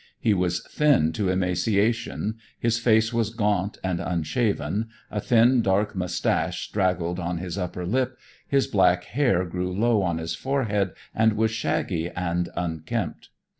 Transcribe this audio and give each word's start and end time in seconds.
He 0.19 0.33
was 0.33 0.65
thin 0.67 1.13
to 1.13 1.29
emaciation, 1.29 2.39
his 2.57 2.79
face 2.79 3.13
was 3.13 3.29
gaunt 3.29 3.77
and 3.83 3.99
unshaven, 3.99 4.89
a 5.11 5.21
thin 5.21 5.61
dark 5.61 5.95
moustache 5.95 6.61
straggled 6.61 7.19
on 7.19 7.37
his 7.37 7.55
upper 7.55 7.85
lip, 7.85 8.17
his 8.47 8.65
black 8.65 9.03
hair 9.03 9.45
grew 9.45 9.71
low 9.71 10.01
on 10.01 10.17
his 10.17 10.33
forehead 10.33 10.93
and 11.13 11.33
was 11.33 11.51
shaggy 11.51 12.09
and 12.09 12.49
unkempt. 12.55 13.29